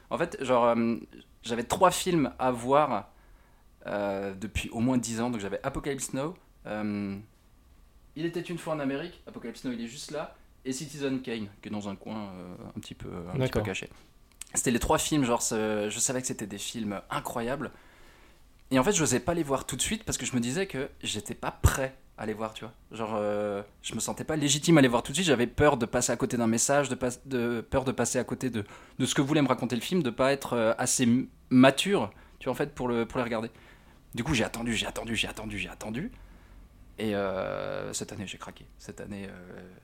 [0.09, 0.95] En fait, genre, euh,
[1.43, 3.09] j'avais trois films à voir
[3.87, 5.29] euh, depuis au moins 10 ans.
[5.31, 6.35] Donc j'avais Apocalypse Now.
[6.67, 7.17] euh,
[8.15, 9.23] il était une fois en Amérique.
[9.25, 10.35] Apocalypse Now, il est juste là.
[10.65, 13.61] Et Citizen Kane, qui est dans un coin euh, un petit peu, un petit peu
[13.61, 13.89] caché.
[14.53, 17.71] C'était les trois films, genre, je savais que c'était des films incroyables.
[18.71, 20.39] Et en fait, je n'osais pas les voir tout de suite parce que je me
[20.39, 22.73] disais que j'étais pas prêt à les voir, tu vois.
[22.91, 25.27] Genre, euh, je me sentais pas légitime à les voir tout de suite.
[25.27, 28.63] J'avais peur de passer à côté d'un message, de, peur de passer à côté de,
[28.99, 31.07] de ce que voulait me raconter le film, de pas être euh, assez
[31.49, 33.49] mature, tu vois, en fait, pour, le, pour les regarder.
[34.15, 36.11] Du coup, j'ai attendu, j'ai attendu, j'ai attendu, j'ai attendu.
[36.99, 38.65] Et euh, cette année, j'ai craqué.
[38.77, 39.27] Cette année,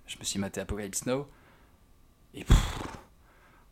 [0.06, 1.28] je me suis maté Apocalypse Now.
[2.36, 2.58] Et pff,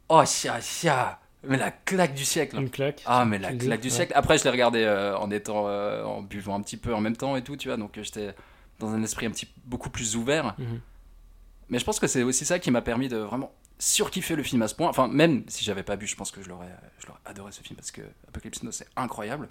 [0.10, 2.58] oh, chia, chia, mais la claque du siècle.
[2.58, 3.04] Une claque.
[3.06, 3.94] Ah, mais la claque du ouais.
[3.94, 4.14] siècle.
[4.16, 7.16] Après, je l'ai regardé euh, en étant, euh, en buvant un petit peu en même
[7.16, 7.78] temps et tout, tu vois.
[7.78, 8.34] Donc, euh, j'étais
[8.80, 10.56] dans un esprit un petit beaucoup plus ouvert.
[10.58, 10.82] Mhm.
[11.70, 14.62] Mais je pense que c'est aussi ça qui m'a permis de vraiment surkiffer le film
[14.62, 14.90] à ce point.
[14.90, 17.62] Enfin, même si j'avais pas bu, je pense que je l'aurais, je l'aurais adoré ce
[17.62, 19.50] film parce que Apocalypse Now c'est incroyable.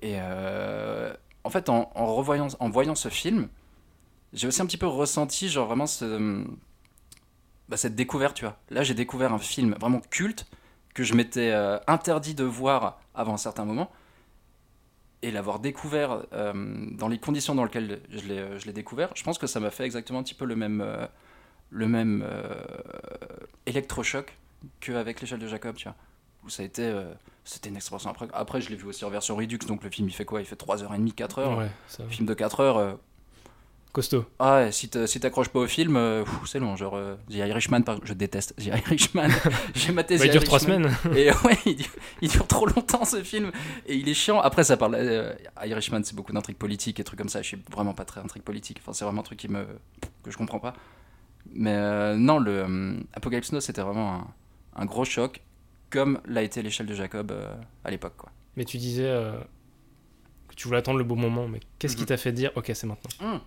[0.00, 0.16] Et
[1.44, 3.48] en fait, en, en revoyant, en voyant ce film,
[4.32, 6.44] j'ai aussi un petit peu ressenti genre vraiment ce,
[7.72, 8.58] bah, cette découverte, tu vois.
[8.68, 10.44] Là, j'ai découvert un film vraiment culte
[10.92, 13.90] que je m'étais euh, interdit de voir avant un certain moment.
[15.22, 16.52] Et l'avoir découvert euh,
[16.90, 19.70] dans les conditions dans lesquelles je l'ai, je l'ai découvert, je pense que ça m'a
[19.70, 21.06] fait exactement un petit peu le même, euh,
[21.70, 22.28] le même
[23.64, 24.36] électrochoc
[24.80, 25.96] qu'avec l'échelle de Jacob, tu vois.
[26.44, 26.92] Où ça a été.
[27.44, 28.06] c'était une expérience.
[28.06, 30.40] Après, après, je l'ai vu aussi en version Redux, donc le film il fait quoi?
[30.40, 31.56] Il fait 3h30, 4h.
[31.56, 31.70] Ouais.
[32.10, 32.76] Film de 4 heures.
[32.76, 32.92] euh,
[33.92, 34.24] Costaud.
[34.38, 36.76] ah ouais, si t'a- si t'accroches pas au film, euh, c'est long.
[36.76, 39.28] Genre, euh, The Irishman, par- je déteste The Irishman.
[39.74, 40.90] J'ai maté Bah, il dure 3 Irishman.
[40.90, 41.16] semaines.
[41.18, 41.90] Et ouais, il dure,
[42.22, 43.52] il dure trop longtemps ce film.
[43.86, 44.40] Et il est chiant.
[44.40, 44.94] Après, ça parle.
[44.94, 45.34] euh,
[45.66, 47.42] Irishman, c'est beaucoup d'intrigues politiques et trucs comme ça.
[47.42, 48.78] Je suis vraiment pas très intrigue politique.
[48.80, 49.66] Enfin, c'est vraiment un truc qui me,
[50.22, 50.72] que je comprends pas.
[51.52, 54.26] Mais euh, non, le Apocalypse Now, c'était vraiment un,
[54.76, 55.42] un gros choc,
[55.90, 57.30] comme l'a été l'échelle de Jacob
[57.84, 58.14] à l'époque.
[58.16, 58.30] quoi.
[58.56, 59.02] Mais tu disais
[60.48, 62.08] que tu voulais attendre le bon moment, mais qu'est-ce qui Mhm.
[62.08, 63.40] t'a fait dire ok, c'est maintenant?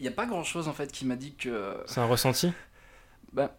[0.00, 1.76] Il n'y a pas grand chose en fait qui m'a dit que.
[1.86, 2.52] C'est un ressenti?
[3.32, 3.56] Bah,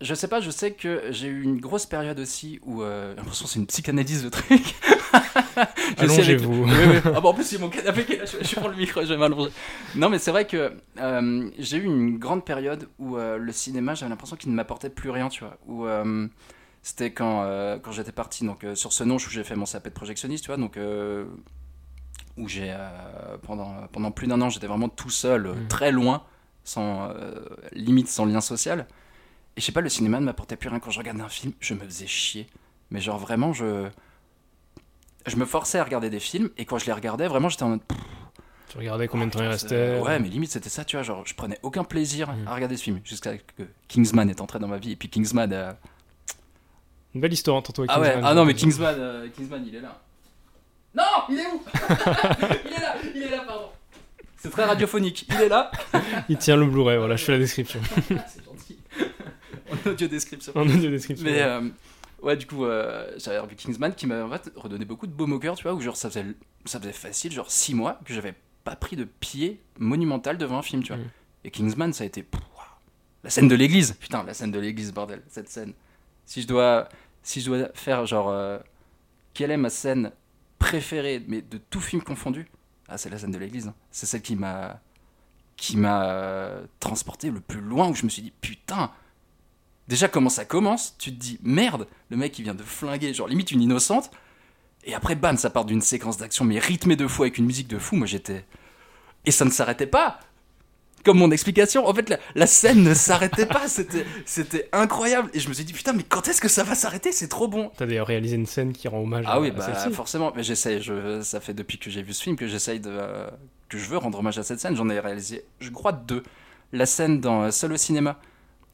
[0.00, 2.82] je sais pas, je sais que j'ai eu une grosse période aussi où.
[2.82, 4.62] Euh, j'ai l'impression que c'est une psychanalyse le truc.
[5.10, 5.60] Suis
[5.98, 6.64] avec- Allongez-vous.
[6.64, 7.00] Oui, oui.
[7.14, 9.02] Ah bah en plus, c'est mon canapé qui est là, je, je pour le micro,
[9.02, 9.50] je vais m'allonger.
[9.96, 13.94] Non, mais c'est vrai que euh, j'ai eu une grande période où euh, le cinéma,
[13.94, 15.58] j'avais l'impression qu'il ne m'apportait plus rien, tu vois.
[15.66, 16.28] Où euh,
[16.82, 19.66] c'était quand, euh, quand j'étais parti donc, euh, sur ce nom où j'ai fait mon
[19.66, 21.26] CAP de projectionniste, tu vois, donc euh,
[22.40, 25.68] où j'ai euh, pendant, pendant plus d'un an, j'étais vraiment tout seul, euh, Mhm.
[25.68, 26.22] très loin,
[26.64, 27.34] sans euh,
[27.72, 28.86] limite, sans lien social.
[29.56, 30.78] Et je sais pas, le cinéma ne m'apportait plus rien.
[30.80, 32.46] Quand je regardais un film, je me faisais chier.
[32.90, 33.88] Mais genre vraiment, je.
[35.26, 37.68] Je me forçais à regarder des films, et quand je les regardais, vraiment, j'étais en
[37.70, 37.80] mode.
[38.70, 41.02] Tu regardais combien de temps il Putain, restait Ouais, mais limite, c'était ça, tu vois.
[41.02, 42.48] Genre, je prenais aucun plaisir Mm.
[42.48, 44.92] à regarder ce film, jusqu'à que Kingsman est entré dans ma vie.
[44.92, 45.52] Et puis Kingsman.
[45.52, 45.72] euh,
[47.14, 48.24] Une belle histoire entre toi et Ah ouais, Kingsman.
[48.24, 50.00] ah non, mais Kingsman, euh, Kingsman, il est là.
[50.94, 51.62] Non, il est où
[52.66, 53.66] Il est là, il est là, pardon.
[54.38, 55.26] C'est très radiophonique.
[55.28, 55.70] Il est là.
[56.28, 57.80] Il tient le Blu-ray, voilà, je fais la description.
[58.08, 58.78] C'est gentil.
[59.70, 60.52] En audio description.
[60.56, 61.26] En audio description.
[61.28, 61.68] Mais euh,
[62.22, 65.32] ouais, du coup, euh, j'avais revu Kingsman qui m'a en fait redonné beaucoup de baume
[65.34, 66.24] au cœur, tu vois, où genre ça faisait,
[66.64, 70.62] ça faisait facile, genre 6 mois que j'avais pas pris de pied monumental devant un
[70.62, 71.02] film, tu vois.
[71.02, 71.10] Mm.
[71.44, 72.22] Et Kingsman, ça a été.
[72.22, 72.40] pff,
[73.22, 75.74] la scène de l'église, putain, la scène de l'église, bordel, cette scène.
[76.24, 76.88] Si je dois,
[77.22, 78.30] si je dois faire genre.
[78.30, 78.58] euh,
[79.34, 80.10] quelle est ma scène
[80.60, 82.46] préférée, mais de tout film confondu
[82.88, 83.66] Ah, c'est la scène de l'église.
[83.66, 83.74] hein.
[83.90, 84.80] C'est celle qui m'a.
[85.56, 88.92] qui m'a euh, transporté le plus loin, où je me suis dit, putain,
[89.88, 90.94] Déjà, comment ça commence?
[90.98, 94.12] Tu te dis, merde, le mec il vient de flinguer, genre limite une innocente.
[94.84, 97.66] Et après, bam, ça part d'une séquence d'action, mais rythmée de fou avec une musique
[97.66, 97.96] de fou.
[97.96, 98.46] Moi j'étais.
[99.24, 100.20] Et ça ne s'arrêtait pas
[101.04, 105.30] Comme mon explication, en fait, la, la scène ne s'arrêtait pas, c'était, c'était incroyable.
[105.32, 107.10] Et je me suis dit, putain, mais quand est-ce que ça va s'arrêter?
[107.12, 109.62] C'est trop bon T'as d'ailleurs réalisé une scène qui rend hommage Ah à, oui, bah
[109.92, 112.90] forcément, mais j'essaie, je, ça fait depuis que j'ai vu ce film que j'essaye de.
[112.92, 113.28] euh,
[113.70, 114.76] que je veux rendre hommage à cette scène.
[114.76, 116.22] J'en ai réalisé, je crois, deux.
[116.72, 118.18] La scène dans euh, Seul au cinéma,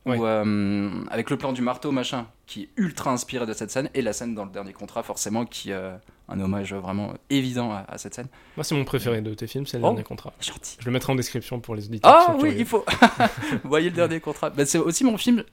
[0.04, 0.18] où, Ouais.
[0.22, 4.02] euh, avec le plan du marteau, machin, qui est ultra inspiré de cette scène, et
[4.02, 5.96] la scène dans le dernier contrat, forcément, qui euh,
[6.28, 8.26] un hommage vraiment évident à, à cette scène.
[8.56, 9.88] Moi, c'est mon préféré de tes films, c'est le Oh.
[9.88, 10.32] dernier contrat.
[10.40, 10.76] Gentil.
[10.80, 12.12] Je le mettrai en description pour les auditeurs.
[12.28, 12.84] Ah oui, il faut.
[13.62, 14.50] Vous voyez le dernier contrat.
[14.50, 15.44] Bah, c'est aussi mon film.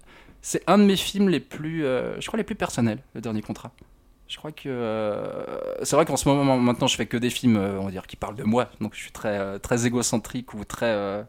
[0.41, 3.41] C'est un de mes films les plus, euh, je crois, les plus personnels, le dernier
[3.41, 3.71] contrat.
[4.27, 5.45] Je crois que euh,
[5.83, 8.07] c'est vrai qu'en ce moment maintenant je fais que des films, euh, on va dire,
[8.07, 8.69] qui parlent de moi.
[8.81, 11.23] Donc je suis très très égocentrique ou très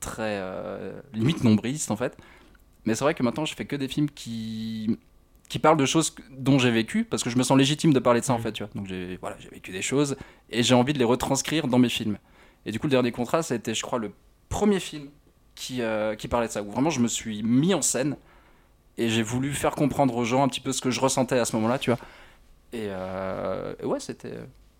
[0.00, 0.40] très
[1.14, 2.16] limite nombriliste en fait.
[2.84, 4.98] Mais c'est vrai que maintenant je fais que des films qui
[5.52, 8.20] qui parlent de choses dont j'ai vécu parce que je me sens légitime de parler
[8.20, 8.42] de ça en Mhm.
[8.42, 8.52] fait.
[8.52, 8.72] Tu vois.
[8.74, 10.16] Donc j'ai voilà vécu des choses
[10.50, 12.16] et j'ai envie de les retranscrire dans mes films.
[12.64, 14.12] Et du coup le dernier contrat ça a été je crois le
[14.48, 15.08] premier film
[15.54, 18.16] qui euh, qui parlait de ça où vraiment je me suis mis en scène
[18.96, 21.44] et j'ai voulu faire comprendre aux gens un petit peu ce que je ressentais à
[21.44, 21.98] ce moment-là, tu vois.
[22.72, 24.34] Et, euh, et ouais, c'était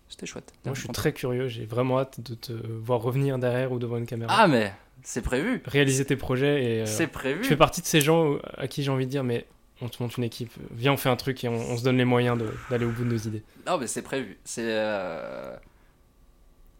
[0.09, 0.53] c'était chouette.
[0.65, 3.97] Moi, je suis très curieux, j'ai vraiment hâte de te voir revenir derrière ou devant
[3.97, 4.33] une caméra.
[4.35, 4.71] Ah mais
[5.03, 6.81] c'est prévu, Réaliser tes projets et.
[6.81, 7.41] euh, c'est prévu.
[7.41, 9.45] Tu fais partie de ces gens à qui j'ai envie de dire, mais
[9.81, 11.97] on te monte une équipe, viens, on fait un truc et on, on se donne
[11.97, 12.37] les moyens
[12.69, 13.43] d'aller au bout de nos idées.
[13.67, 14.37] Non mais c'est prévu.
[14.45, 15.55] C'est euh,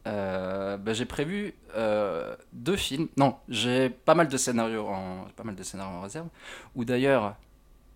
[0.07, 3.07] euh, bah, j'ai prévu euh, deux films.
[3.17, 6.27] Non, j'ai pas mal de scénarios en pas mal de scénarios en réserve.
[6.75, 7.35] Ou d'ailleurs,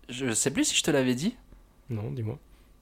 [0.08, 1.36] je sais plus si je te l'avais dit.
[1.90, 2.38] Non, dis-moi.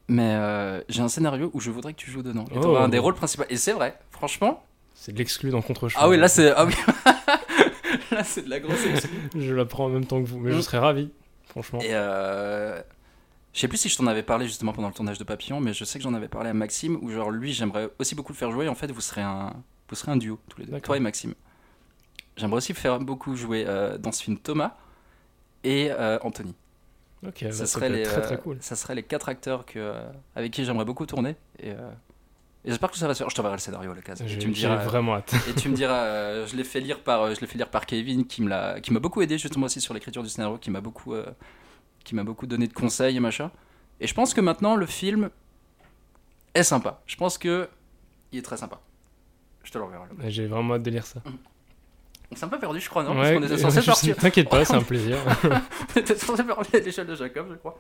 [0.09, 2.45] Mais euh, j'ai un scénario où je voudrais que tu joues dedans.
[2.55, 2.77] Et Oh.
[2.77, 3.43] un des rôles principaux.
[3.51, 4.63] Et c'est vrai, franchement.
[4.95, 6.53] C'est de l'exclu dans contre Ah oui, là c'est.
[6.53, 6.73] Ah oui.
[8.13, 9.11] là c'est de la grosse exclu.
[9.37, 10.63] Je l'apprends en même temps que vous, mais je Mm.
[10.63, 11.11] serais ravi,
[11.63, 11.81] franchement.
[11.81, 12.81] Et euh,
[13.57, 15.73] je sais plus si je t'en avais parlé justement pendant le tournage de Papillon, mais
[15.73, 18.37] je sais que j'en avais parlé à Maxime, où genre lui j'aimerais aussi beaucoup le
[18.37, 18.69] faire jouer.
[18.69, 19.55] En fait, vous serez un,
[19.89, 21.35] vous serez un duo tous les deux, toi et Maxime.
[22.37, 24.77] J'aimerais aussi faire beaucoup jouer euh, dans ce film Thomas
[25.65, 26.55] et euh, Anthony.
[27.27, 28.59] Ok, ça serait les, très très euh, cool.
[28.61, 29.95] ça serait les quatre acteurs que,
[30.35, 31.35] avec qui j'aimerais beaucoup tourner.
[31.61, 31.73] Et,
[32.67, 33.31] et j'espère que ça va se faire.
[33.31, 34.25] Je t'enverrai le scénario à l'occasion.
[34.27, 34.77] Et J'ai tu me diras.
[34.77, 35.33] vraiment hâte.
[35.49, 37.71] Et tu me diras, euh, je l'ai fait lire par, euh, je l'ai fait lire
[37.71, 40.59] par Kevin, qui me l'a, qui m'a beaucoup aidé justement aussi sur l'écriture du scénario,
[40.59, 41.25] qui m'a beaucoup, euh,
[42.05, 43.51] qui m'a beaucoup donné de conseils et machin.
[44.01, 45.31] Et je pense que maintenant le film
[46.55, 47.01] est sympa.
[47.07, 47.69] Je pense que
[48.33, 48.81] il est très sympa.
[49.65, 50.05] Je te l'enverrai.
[50.19, 50.29] là.
[50.29, 51.23] J'ai vraiment hâte de lire ça.
[52.33, 53.11] On s'est un peu perdu, je crois, non?
[53.11, 54.17] Ouais, Parce qu'on était censé partir.
[54.17, 55.17] T'inquiète pas, c'est un plaisir.
[55.95, 57.79] On était censé parler à l'échelle de Jacob, je crois.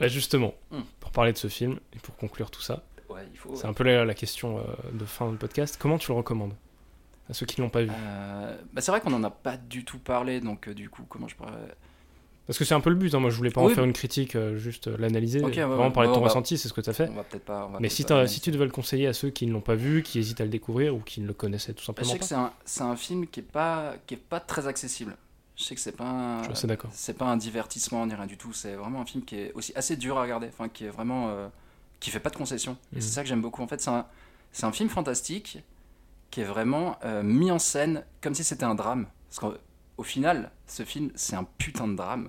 [0.00, 0.80] Bah, justement, Mm.
[0.98, 2.82] pour parler de ce film et pour conclure tout ça,
[3.32, 3.54] il faut.
[3.56, 5.76] c'est un peu la, la question euh, de fin de podcast.
[5.80, 6.54] Comment tu le recommandes
[7.30, 9.84] à ceux qui l'ont pas vu Euh, bah, c'est vrai qu'on en a pas du
[9.84, 11.52] tout parlé, donc euh, du coup, comment je pourrais.
[12.46, 13.20] Parce que c'est un peu le but, hein.
[13.20, 15.92] moi je voulais pas en faire une critique, juste l'analyser, Ok, ouais, vraiment ouais.
[15.92, 17.08] parler de ton on va- ressenti, c'est ce que tu as fait.
[17.08, 17.66] On va peut-être pas.
[17.66, 19.76] on va Mais si, pas tu devais le conseiller à ceux qui ne l'ont pas
[19.76, 22.18] vu, qui hésitent à le découvrir ou qui ne le connaissaient tout Je simplement sais
[22.18, 22.24] que
[22.64, 25.16] c'est un, film qui est pas, qui est pas très accessible.
[25.54, 26.90] Je sais que c'est pas un, je suis assez d'accord.
[26.92, 28.52] c'est pas un divertissement ni rien du tout.
[28.52, 30.48] C'est vraiment un film qui est aussi assez dur à regarder.
[30.48, 31.46] Enfin, qui est vraiment, euh,
[32.02, 32.76] qui fait pas de concessions.
[32.94, 33.62] Et c'est ça que j'aime beaucoup.
[33.62, 34.06] En fait, c'est un,
[34.62, 35.62] un film fantastique
[36.30, 39.06] qui est vraiment euh, mis en scène comme si c'était un drame.
[39.28, 39.54] Parce qu'au
[39.98, 42.28] au final, ce film, c'est un putain de drame.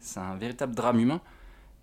[0.00, 1.20] C'est un véritable drame humain.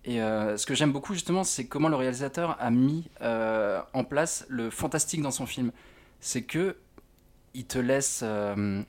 [0.04, 4.04] Et euh, ce que j'aime beaucoup justement, c'est comment le réalisateur a mis euh, en
[4.04, 5.72] place le fantastique dans son film.
[6.20, 6.76] C'est que
[7.54, 8.82] il te laisse, euh,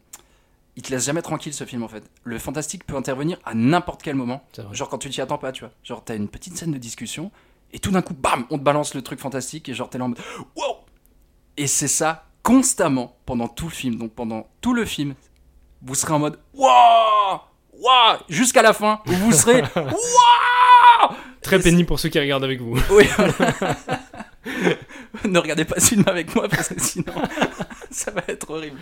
[0.76, 2.04] il te laisse jamais tranquille ce film en fait.
[2.26, 4.44] Le fantastique peut intervenir à n'importe quel moment.
[4.74, 5.72] Genre quand tu t'y attends pas, tu vois.
[5.84, 7.32] Genre t'as une petite scène de discussion
[7.72, 10.06] et tout d'un coup, bam, on te balance le truc fantastique et genre t'es là
[10.06, 10.20] en mode
[10.56, 10.78] wow.
[11.58, 13.98] Et c'est ça constamment pendant tout le film.
[13.98, 15.16] Donc pendant tout le film,
[15.82, 17.42] vous serez en mode wow,
[17.74, 21.16] wow, jusqu'à la fin où vous serez wow.
[21.42, 22.78] Très pénible pour ceux qui regardent avec vous.
[22.92, 23.08] Oui.
[25.26, 27.14] ne regardez pas ce film avec moi parce que sinon
[27.92, 28.78] ça va être horrible.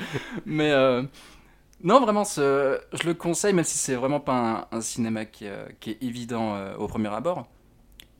[0.45, 1.04] Mais euh,
[1.84, 5.48] non, vraiment, ce, je le conseille, même si c'est vraiment pas un, un cinéma qui,
[5.48, 7.48] euh, qui est évident euh, au premier abord.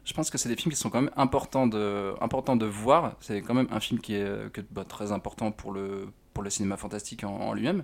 [0.06, 3.16] Je pense que c'est des films qui sont quand même importants de, importants de voir.
[3.20, 6.50] C'est quand même un film qui est euh, bah, très important pour le, pour le
[6.50, 7.84] cinéma fantastique en, en lui-même.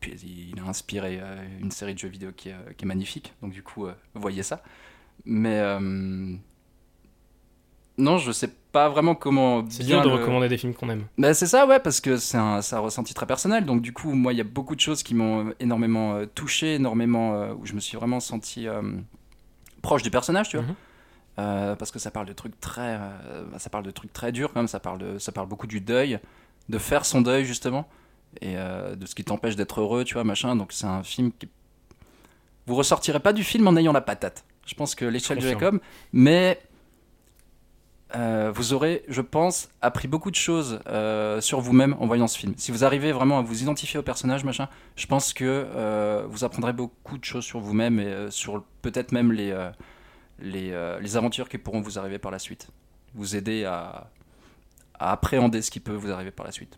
[0.00, 0.12] Puis
[0.52, 3.34] il a inspiré euh, une série de jeux vidéo qui est, euh, qui est magnifique.
[3.42, 4.62] Donc du coup, euh, voyez ça.
[5.24, 6.36] Mais euh,
[7.96, 11.06] non, je sais pas vraiment comment C'est bien de le- recommander des films qu'on aime.
[11.16, 13.64] bah, c'est ça, ouais, parce que c'est un, un ressenti très personnel.
[13.66, 17.50] Donc, du coup, moi, il y a beaucoup de choses qui m'ont énormément touché, énormément.
[17.52, 18.66] où je me suis vraiment senti
[19.82, 20.66] proche du personnage, tu vois.
[20.66, 20.74] Mhm.
[21.38, 22.98] Euh, parce que ça parle de trucs très.
[23.00, 24.68] euh, bah, ça parle de trucs très durs, quand même.
[24.68, 26.18] Ça parle, de, ça parle beaucoup du deuil,
[26.68, 27.88] de faire son deuil, justement.
[28.40, 30.56] Et euh, de ce qui t'empêche d'être heureux, tu vois, machin.
[30.56, 31.48] Donc, c'est un film qui.
[32.66, 34.44] Vous ressortirez pas du film en ayant la patate.
[34.66, 35.48] Je pense que l'échelle de.
[35.48, 35.80] Jacob,
[36.12, 36.60] mais.
[38.54, 40.78] Vous aurez, je pense, appris beaucoup de choses
[41.40, 42.54] sur vous-même en voyant ce film.
[42.56, 46.72] Si vous arrivez vraiment à vous identifier au personnage, machin, je pense que vous apprendrez
[46.72, 49.52] beaucoup de choses sur vous-même et sur peut-être même les,
[50.40, 52.68] les, euh, les aventures qui pourront vous arriver par la suite.
[53.14, 54.10] Vous aider à,
[54.98, 56.76] à appréhender ce qui peut vous arriver par la suite.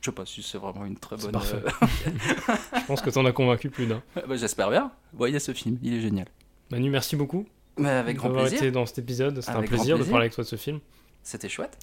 [0.00, 1.32] Je sais pas si c'est vraiment une très C'est bonne.
[1.32, 1.56] parfait.
[1.56, 1.86] euh,
[2.80, 4.02] Je pense que t'en as convaincu plus d'un.
[4.14, 4.90] bah, J'espère bien.
[5.14, 6.26] Voyez ce film, il est génial.
[6.70, 7.46] Manu, merci beaucoup
[7.78, 8.58] Mais avec grand plaisir.
[8.58, 9.40] été dans cet épisode.
[9.40, 10.80] C'était un plaisir de parler avec toi de ce film.
[11.22, 11.78] C'était chouette.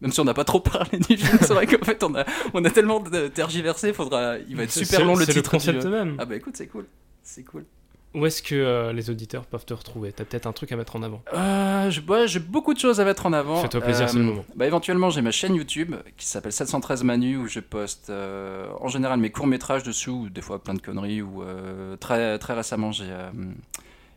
[0.00, 2.24] Même si on n'a pas trop parlé du film, c'est vrai qu'en fait on a,
[2.52, 3.02] on a tellement
[3.34, 5.54] tergiversé, faudra, il va être C'est- super long le C'est titre.
[5.54, 6.16] le du- concept même.
[6.18, 6.86] Ah bah écoute, c'est cool.
[7.22, 7.64] C'est cool.
[8.14, 10.10] Où est-ce que euh, les auditeurs peuvent te retrouver?
[10.10, 11.22] T'as peut-être un truc à mettre en avant.
[11.34, 13.56] Euh, je- ouais, j'ai beaucoup de choses à mettre en avant.
[13.60, 14.44] Fais-toi plaisir, c'est le moment.
[14.54, 18.88] Bah éventuellement, j'ai ma chaîne YouTube qui s'appelle 713 Manu où je poste euh, en
[18.88, 21.20] général mes courts métrages dessus, ou des fois plein de conneries.
[21.20, 23.30] Ou euh, très très récemment, j'ai euh,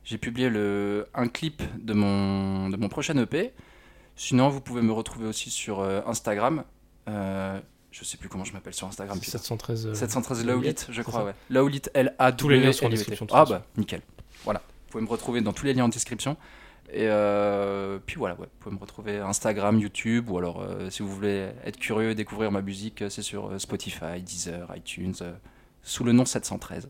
[0.06, 3.52] j'ai publié le un clip de mon de mon prochain EP.
[4.15, 6.63] Sinon, vous pouvez me retrouver aussi sur euh, Instagram.
[7.91, 9.19] Je sais plus comment je m'appelle sur Instagram.
[9.19, 9.38] putain.
[9.39, 9.88] 713.
[9.88, 11.34] euh, 713 Laolit, je crois, ouais.
[11.49, 14.02] Laolit, l a Tous les liens sont en description, Ah bah, nickel.
[14.43, 14.62] Voilà.
[14.86, 16.38] Vous pouvez me retrouver dans tous les liens en description.
[16.91, 18.47] Et euh, puis voilà, ouais.
[18.47, 22.15] Vous pouvez me retrouver Instagram, YouTube, ou alors euh, si vous voulez être curieux et
[22.15, 25.13] découvrir ma musique, c'est sur euh, Spotify, Deezer, iTunes,
[25.84, 26.89] sous le nom 713.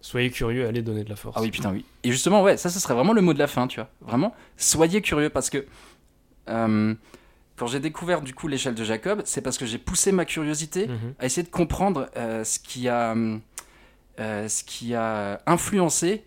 [0.00, 1.36] Soyez curieux, allez donner de la force.
[1.38, 1.84] Ah oui, putain, oui.
[2.02, 3.88] Et justement, ouais, ça, ce serait vraiment le mot de la fin, tu vois.
[4.00, 5.64] Vraiment, soyez curieux parce que
[7.58, 10.86] quand j'ai découvert du coup l'échelle de Jacob, c'est parce que j'ai poussé ma curiosité
[10.88, 11.14] Mhm.
[11.18, 13.14] à essayer de comprendre euh, ce qui a
[14.20, 16.24] euh, ce qui a influencé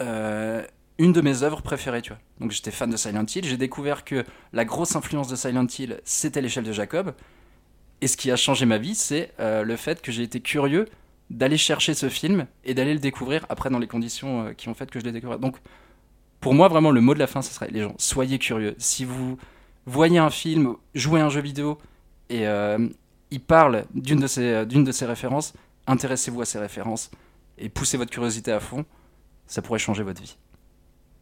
[0.00, 0.62] euh,
[0.98, 2.18] une de mes œuvres préférées, tu vois.
[2.40, 6.00] Donc j'étais fan de Silent Hill, j'ai découvert que la grosse influence de Silent Hill,
[6.04, 7.14] c'était l'échelle de Jacob.
[8.00, 10.86] Et ce qui a changé ma vie, c'est euh, le fait que j'ai été curieux
[11.30, 14.74] d'aller chercher ce film et d'aller le découvrir après dans les conditions euh, qui ont
[14.74, 15.38] fait que je l'ai découvert.
[15.38, 15.56] Donc
[16.40, 18.74] pour moi, vraiment, le mot de la fin, ce serait les gens, soyez curieux.
[18.78, 19.36] Si vous
[19.90, 21.78] voyez un film, jouez un jeu vidéo
[22.28, 22.88] et euh,
[23.30, 25.52] il parle d'une de, ces, d'une de ces références,
[25.86, 27.10] intéressez-vous à ces références
[27.58, 28.84] et poussez votre curiosité à fond.
[29.46, 30.36] Ça pourrait changer votre vie.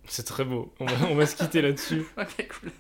[0.09, 0.73] C'est très beau.
[0.81, 2.05] On va, on va se quitter là-dessus.
[2.19, 2.71] Ok, cool.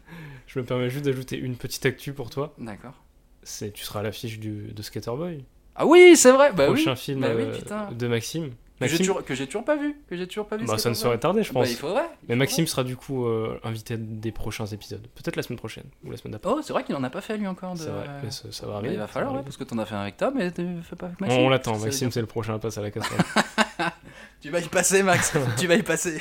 [0.46, 2.54] Je me permets juste d'ajouter une petite actu pour toi.
[2.58, 2.94] D'accord.
[3.42, 5.44] C'est tu seras à l'affiche du de Skater Boy,
[5.76, 6.52] Ah oui, c'est vrai.
[6.52, 6.74] Bah oui.
[6.82, 7.90] prochain film Bah oui, euh, putain.
[7.92, 8.50] de Maxime.
[8.78, 9.96] Que j'ai toujours, que j'ai toujours pas vu.
[10.08, 10.66] Que j'ai toujours pas vu.
[10.66, 11.70] bah, ça ne saurait tarder, je Bah, pense.
[11.70, 12.04] il faudrait.
[12.22, 15.00] il Mais Maxime sera du coup euh, invité des prochains épisodes.
[15.14, 16.50] Peut-être la semaine prochaine ou la semaine d'après.
[16.54, 17.72] Oh, c'est vrai qu'il en a pas fait lui encore.
[17.72, 17.78] De...
[17.78, 18.94] C'est vrai, mais ça, ça va Bah, arriver.
[18.94, 20.94] il va falloir, ouais, parce que t'en as fait un avec Tom, mais tu fais
[20.96, 21.40] pas avec Maxime.
[21.40, 23.18] on l'attend, Maxime c'est le prochain à passer à la casserole.
[24.40, 25.34] Tu vas y passer, Max.
[25.58, 26.20] tu vas y passer.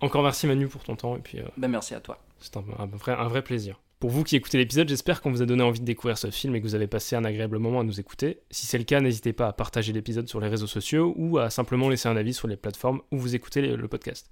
[0.00, 2.18] Encore merci Manu pour ton temps et puis euh, Ben merci à toi.
[2.38, 3.80] c'est un, un vrai, un vrai plaisir.
[4.02, 6.56] Pour vous qui écoutez l'épisode, j'espère qu'on vous a donné envie de découvrir ce film
[6.56, 8.40] et que vous avez passé un agréable moment à nous écouter.
[8.50, 11.50] Si c'est le cas, n'hésitez pas à partager l'épisode sur les réseaux sociaux ou à
[11.50, 14.28] simplement laisser un avis sur les plateformes où vous écoutez le podcast.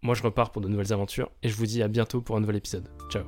[0.00, 2.40] Moi je repars pour de nouvelles aventures et je vous dis à bientôt pour un
[2.40, 2.88] nouvel épisode.
[3.10, 3.24] Ciao